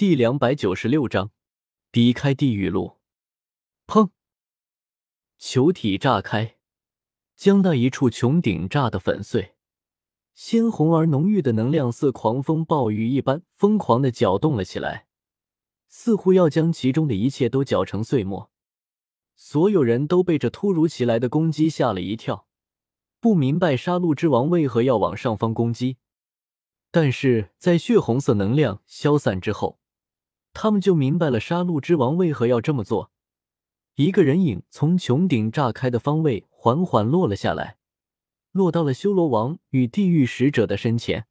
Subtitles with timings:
[0.00, 1.30] 第两百九十六章，
[1.92, 3.00] 离开地狱路。
[3.86, 4.08] 砰！
[5.36, 6.56] 球体炸开，
[7.36, 9.56] 将那一处穹顶炸得粉碎。
[10.32, 15.06] 鲜红而浓郁的能量似狂风暴雨一般疯狂的搅动了起来，
[15.86, 18.50] 似乎要将其中的一切都搅成碎末。
[19.36, 22.46] 所有人都被这突如其来的攻击吓了一跳，
[23.20, 25.98] 不明白杀戮之王为何要往上方攻击。
[26.90, 29.78] 但是在血红色能量消散之后，
[30.52, 33.10] 他们就明白了杀戮之王为何要这么做。
[33.94, 37.76] 一个人影从穹顶炸开的方位缓缓落了下来，
[38.52, 41.26] 落到了修罗王与地狱使者的身前。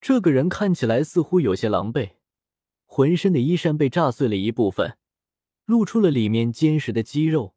[0.00, 2.12] 这个人看起来似乎有些狼狈，
[2.84, 4.98] 浑身的衣衫被炸碎了一部分。
[5.64, 7.56] 露出了里面坚实的肌肉，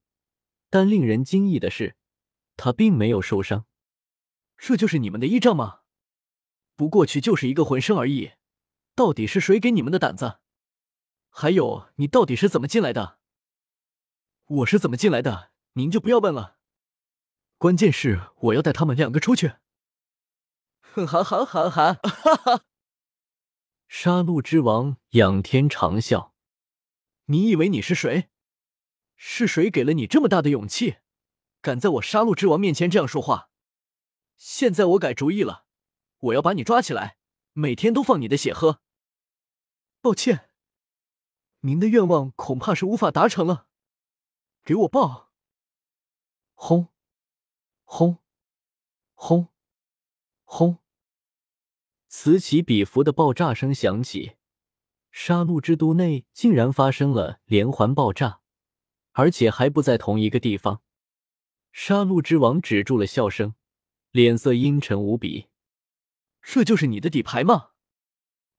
[0.71, 1.95] 但令人惊异的是，
[2.57, 3.65] 他并没有受伤。
[4.57, 5.81] 这就是你们的依仗吗？
[6.75, 8.31] 不过去就是一个魂圣而已，
[8.95, 10.39] 到底是谁给你们的胆子？
[11.41, 13.17] 还有，你到底是怎么进来的？
[14.45, 16.57] 我是怎么进来的，您就不要问了。
[17.57, 19.53] 关键是我要带他们两个出去。
[20.81, 22.65] 哈哈哈哈哈哈！
[23.87, 26.31] 杀戮之王仰天长啸。
[27.27, 28.27] 你以为你是谁？
[29.15, 30.97] 是谁给了你这么大的勇气，
[31.61, 33.49] 敢在我杀戮之王面前这样说话？
[34.35, 35.63] 现在我改主意了，
[36.17, 37.15] 我要把你抓起来，
[37.53, 38.81] 每天都放你的血喝。
[40.01, 40.48] 抱歉，
[41.61, 43.67] 您的愿望恐怕是无法达成了。
[44.63, 45.31] 给我爆！
[46.53, 46.89] 轰！
[47.83, 48.19] 轰！
[49.13, 49.49] 轰！
[50.43, 50.79] 轰！
[52.07, 54.37] 此起彼伏的爆炸声响起。
[55.11, 58.41] 杀戮之都内竟然发生了连环爆炸，
[59.13, 60.81] 而且还不在同一个地方。
[61.71, 63.55] 杀戮之王止住了笑声，
[64.11, 65.47] 脸色阴沉无比。
[66.41, 67.71] 这就是你的底牌吗？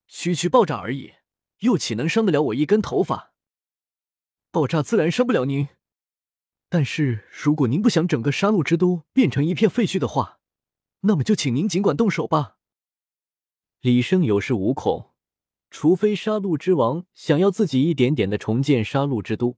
[0.06, 1.15] 区区爆炸而已，
[1.61, 3.33] 又岂能伤得了我一根头发？
[4.50, 5.69] 爆炸自然伤不了您，
[6.69, 10.41] 但是如果您不想整个杀戮之都变成一片废墟的话，
[11.00, 12.56] 那么就请您尽管动手吧。
[13.81, 15.09] 李胜有恃无恐。
[15.71, 19.56] 除非杀戮之王想要自己一点点的重建杀戮之都，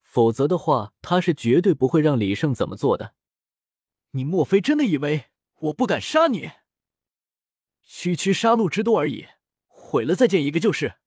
[0.00, 3.14] 否则的话，他是绝对不会让李胜怎么做的。
[4.12, 5.24] 你莫非真的以为
[5.56, 6.52] 我不敢杀你？
[7.82, 9.26] 区区杀戮之都而已，
[9.66, 10.98] 毁了再建一个就是。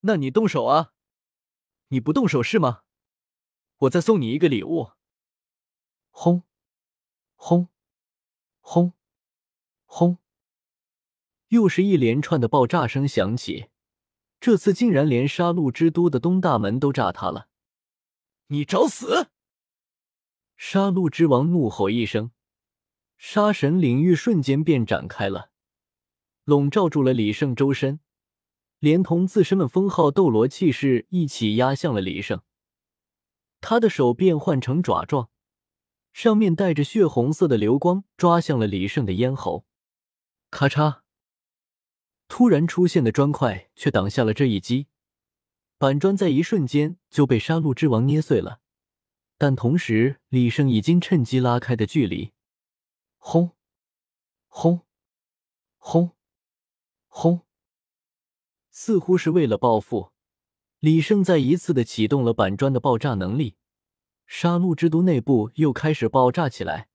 [0.00, 0.92] 那你动手啊！
[1.88, 2.82] 你不动手是吗？
[3.78, 4.92] 我再送你一个礼物。
[6.10, 6.42] 轰！
[7.34, 7.68] 轰！
[8.60, 8.92] 轰！
[9.84, 10.18] 轰！
[11.48, 13.70] 又是一连串的爆炸声响起，
[14.38, 17.48] 这次竟然连杀戮之都的东大门都炸塌了！
[18.48, 19.30] 你找死！
[20.56, 22.32] 杀戮之王怒吼一声，
[23.16, 25.50] 杀神领域瞬间便展开了，
[26.44, 28.00] 笼罩住了李胜周身，
[28.78, 32.42] 连同自身的封号斗罗气势一起压向了李胜。
[33.60, 35.30] 他的手变换成爪状，
[36.12, 39.66] 上面带着血红色的流光，抓向了李胜的咽喉。
[40.50, 41.00] 咔嚓！
[42.28, 44.86] 突然出现的砖块却挡下了这一击，
[45.78, 48.60] 板砖在一瞬间就被杀戮之王捏碎了。
[49.36, 52.32] 但同时，李胜已经趁机拉开的距离，
[53.16, 53.52] 轰，
[54.48, 54.80] 轰，
[55.78, 56.10] 轰，
[57.06, 57.40] 轰，
[58.80, 60.12] 似乎是为了报复，
[60.78, 63.56] 李胜再一次的启动了板砖的爆炸能力。
[64.24, 66.86] 杀戮之都内部又开始爆炸起来，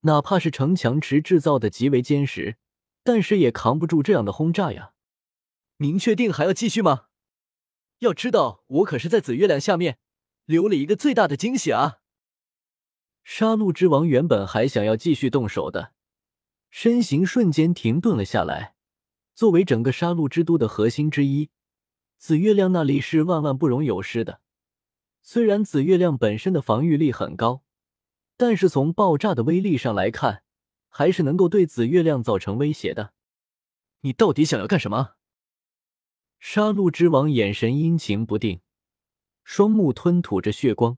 [0.00, 2.58] 哪怕是城墙池制造的极为坚实。
[3.02, 4.92] 但是也扛不住这样的轰炸呀！
[5.78, 7.06] 您确定还要继续吗？
[8.00, 9.96] 要知道，我可是在紫月亮下面
[10.44, 12.00] 留了一个最大的惊喜啊！
[13.24, 15.94] 杀戮之王原本还想要继续动手的，
[16.68, 18.75] 身形瞬间停顿了下来。
[19.36, 21.50] 作为整个杀戮之都的核心之一，
[22.16, 24.40] 紫月亮那里是万万不容有失的。
[25.20, 27.62] 虽然紫月亮本身的防御力很高，
[28.38, 30.42] 但是从爆炸的威力上来看，
[30.88, 33.12] 还是能够对紫月亮造成威胁的。
[34.00, 35.16] 你到底想要干什么？
[36.38, 38.62] 杀戮之王眼神阴晴不定，
[39.44, 40.96] 双目吞吐着血光。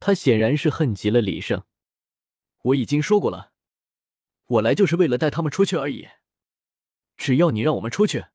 [0.00, 1.62] 他显然是恨极了李胜。
[2.62, 3.52] 我已经说过了，
[4.46, 6.08] 我来就是为了带他们出去而已。
[7.20, 8.28] 只要你让我们出去，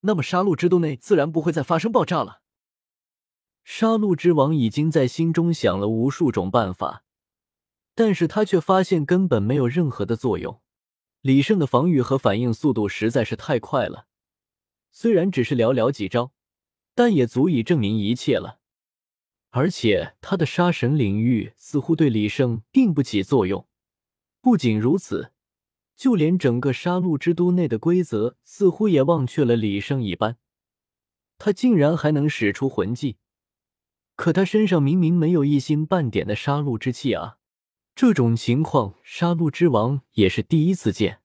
[0.00, 2.42] 那么杀戮之都内自然不会再发生爆炸了。
[3.62, 7.04] 杀戮之王已经在心中想了无数种办法。
[7.94, 10.60] 但是他却发现根本没有任何的作用。
[11.20, 14.08] 李胜的防御和反应速度实在是太快了，
[14.90, 16.32] 虽然只是寥寥几招，
[16.92, 18.58] 但也足以证明一切了。
[19.50, 23.68] 而且他的杀神领域似乎对李胜并不起作用。
[24.40, 25.30] 不仅如此，
[25.96, 30.38] 就连整个杀戮之都内的规则似乎也忘却了李胜一般。
[31.38, 33.18] 他竟然还能使出魂技，
[34.14, 37.38] 可他身上明明没有一星半点的杀戮之气啊！
[37.94, 41.20] 这种情况，杀戮之王也是第一次见。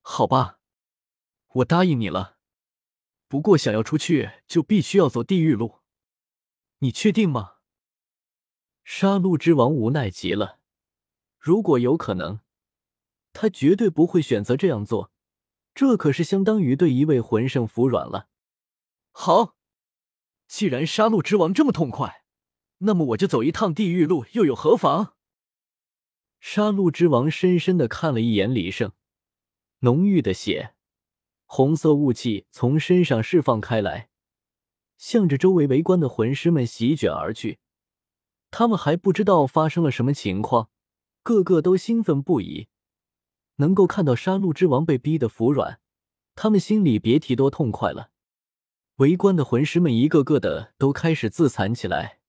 [0.00, 0.60] 好吧，
[1.54, 2.36] 我答应你了。
[3.28, 5.80] 不过想要出去，就必须要走地狱路。
[6.78, 7.54] 你确定吗？
[8.84, 10.60] 杀戮之王无奈极了。
[11.38, 12.38] 如果有可能，
[13.38, 15.12] 他绝对不会选择这样做。
[15.74, 18.28] 这可是相当于对一位魂圣服软了。
[19.12, 19.56] 好，
[20.48, 22.24] 既然杀戮之王这么痛快，
[22.78, 25.12] 那么我就走一趟地狱路又有何妨？
[26.40, 28.92] 杀戮之王深深的看了一眼李胜，
[29.80, 30.74] 浓郁的血，
[31.44, 34.08] 红色雾气从身上释放开来，
[34.96, 37.58] 向着周围围观的魂师们席卷而去。
[38.50, 40.70] 他们还不知道发生了什么情况，
[41.22, 42.68] 个个都兴奋不已。
[43.56, 45.80] 能够看到杀戮之王被逼得服软，
[46.34, 48.10] 他们心里别提多痛快了。
[48.96, 52.20] 围观的魂师们一个个的都开始自残起来，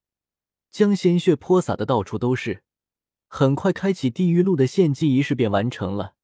[0.69, 2.63] 将鲜血泼洒的到处都是。
[3.29, 6.15] 很快，开启地狱路的献祭仪式便完成了。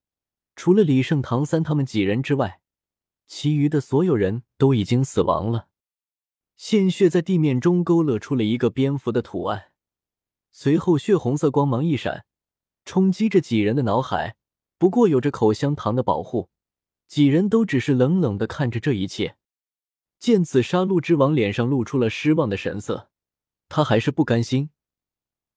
[0.56, 2.62] 除了李胜、唐三他们几人之外，
[3.28, 5.68] 其余的所有人都已经死亡了。
[6.56, 9.72] 鲜血在地面中勾勒出了一个蝙蝠的图案，
[10.52, 12.26] 随后血红色光芒一闪，
[12.86, 14.38] 冲击着几人的脑海。
[14.84, 16.50] 不过有着口香糖的保护，
[17.08, 19.38] 几人都只是冷冷的看着这一切。
[20.20, 23.10] 见此，杀戮之王脸上露出了失望的神色。
[23.70, 24.72] 他还是不甘心。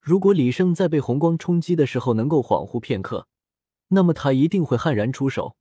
[0.00, 3.26] 如果李胜在被红光冲击的时候能够恍惚片刻，
[3.88, 5.56] 那么他一定会悍然出手。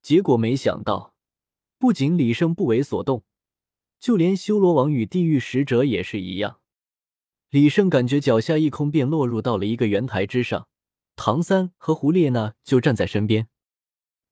[0.00, 1.12] 结果没想到，
[1.78, 3.24] 不仅李胜不为所动，
[3.98, 6.60] 就连修罗王与地狱使者也是一样。
[7.50, 10.66] 李胜感觉脚下一空，便落入到了一个圆台之上。
[11.22, 13.50] 唐三和胡列娜就站在身边。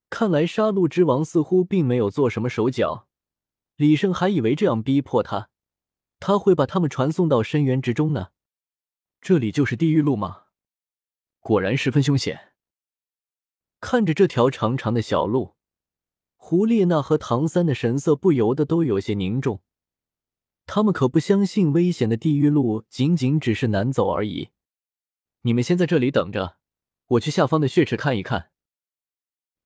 [0.08, 3.06] 看来杀戮之王似乎并没有做什么手脚。
[3.76, 5.50] 李胜还以为这样逼迫他，
[6.18, 8.28] 他会把他们传送到深渊之中呢。
[9.20, 10.44] 这里就是地狱路吗？
[11.40, 12.54] 果然十分凶险。
[13.82, 15.56] 看着这条长长的小路，
[16.36, 19.60] 胡列娜和唐三的神色不由得都有些凝重。
[20.64, 24.48] 他们可不相信危险的地狱路仅仅只是难走而已。
[25.42, 26.56] 你们先在这里等着，
[27.08, 28.50] 我去下方的血池看一看。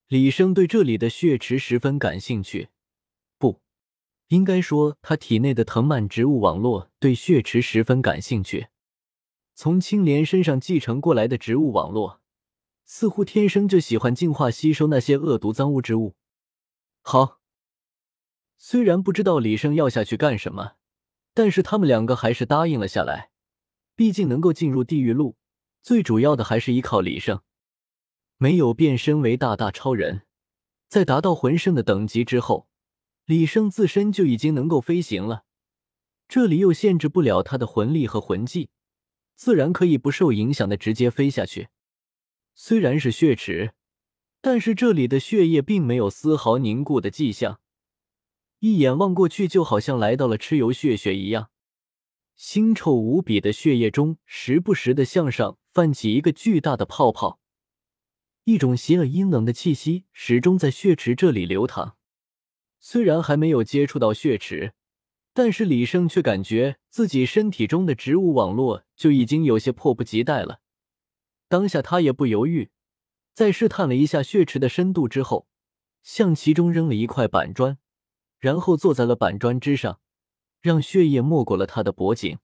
[0.07, 2.69] 李生对这里的血池十分感兴趣。
[3.37, 3.61] 不
[4.29, 8.69] 应该说，他体内的藤蔓植物网络对血池十分感兴趣。
[9.55, 12.21] 从青莲身上继承过来的植物网络，
[12.85, 16.15] 似乎天生就喜欢净化吸收那些恶毒脏污之物。
[17.03, 17.41] 好，
[18.57, 20.77] 虽然不知道李生要下去干什么，
[21.35, 23.31] 但是他们两个还是答应了下来。
[23.95, 25.37] 毕竟能够进入地狱路，
[25.83, 27.43] 最主要的还是依靠李胜。
[28.39, 30.23] 没有变身为大大超人，
[30.89, 32.69] 在达到魂圣的等级之后。
[33.25, 35.45] 李胜自身就已经能够飞行了，
[36.27, 38.71] 这里又限制不了他的魂力和魂技，
[39.37, 41.69] 自然可以不受影响的直接飞下去。
[42.57, 43.75] 虽然是血池，
[44.41, 47.61] 但是这里的血液并没有丝毫凝固的迹象，
[48.59, 51.51] 一眼望过去就好像来到了蚩尤血穴一样，
[52.37, 57.41] 腥臭无比的血液中时不时的向上泛起一个巨大的泡泡，
[58.45, 61.97] 一种邪恶阴冷的气息始终在血池这里流淌。
[62.79, 64.75] 虽然还没有接触到血池，
[65.33, 70.61] 但是李胜却感觉自己身体中的植物网络就已经有些迫不及待了。
[71.49, 72.71] 当下他也不犹豫，
[73.33, 75.47] 在试探了一下血池的深度之后，
[76.03, 77.79] 向其中扔了一块板砖，
[78.39, 80.01] 然后坐在了板砖之上，
[80.61, 82.39] 让血液没过了他的脖颈。